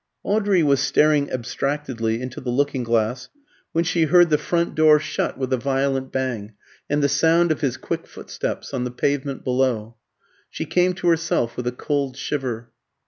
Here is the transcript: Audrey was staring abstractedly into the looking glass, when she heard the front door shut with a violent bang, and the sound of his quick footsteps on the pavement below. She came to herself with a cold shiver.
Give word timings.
Audrey 0.23 0.63
was 0.63 0.79
staring 0.79 1.29
abstractedly 1.31 2.23
into 2.23 2.41
the 2.41 2.49
looking 2.49 2.81
glass, 2.83 3.29
when 3.71 3.83
she 3.83 4.05
heard 4.05 4.31
the 4.31 4.37
front 4.39 4.73
door 4.73 4.97
shut 4.97 5.37
with 5.37 5.53
a 5.53 5.57
violent 5.57 6.11
bang, 6.11 6.53
and 6.89 7.03
the 7.03 7.07
sound 7.07 7.51
of 7.51 7.61
his 7.61 7.77
quick 7.77 8.07
footsteps 8.07 8.73
on 8.73 8.83
the 8.83 8.89
pavement 8.89 9.43
below. 9.43 9.95
She 10.49 10.65
came 10.65 10.93
to 10.93 11.07
herself 11.07 11.55
with 11.55 11.67
a 11.67 11.71
cold 11.71 12.17
shiver. 12.17 12.71